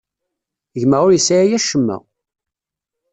[0.81, 1.97] Gma ur yesɛi acemma.